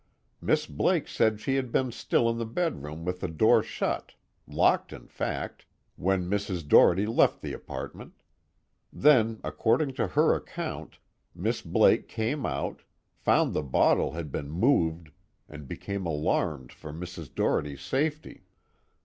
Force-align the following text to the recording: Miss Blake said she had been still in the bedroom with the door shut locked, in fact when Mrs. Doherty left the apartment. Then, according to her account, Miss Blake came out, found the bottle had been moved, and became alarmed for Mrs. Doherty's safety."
Miss 0.41 0.65
Blake 0.65 1.07
said 1.07 1.39
she 1.39 1.57
had 1.57 1.71
been 1.71 1.91
still 1.91 2.27
in 2.27 2.39
the 2.39 2.43
bedroom 2.47 3.05
with 3.05 3.19
the 3.19 3.27
door 3.27 3.61
shut 3.61 4.15
locked, 4.47 4.91
in 4.93 5.05
fact 5.07 5.67
when 5.95 6.27
Mrs. 6.27 6.67
Doherty 6.67 7.05
left 7.05 7.43
the 7.43 7.53
apartment. 7.53 8.23
Then, 8.91 9.39
according 9.43 9.93
to 9.97 10.07
her 10.07 10.33
account, 10.33 10.97
Miss 11.35 11.61
Blake 11.61 12.07
came 12.07 12.47
out, 12.47 12.81
found 13.13 13.53
the 13.53 13.61
bottle 13.61 14.13
had 14.13 14.31
been 14.31 14.49
moved, 14.49 15.11
and 15.47 15.67
became 15.67 16.07
alarmed 16.07 16.71
for 16.71 16.91
Mrs. 16.91 17.35
Doherty's 17.35 17.81
safety." 17.81 18.41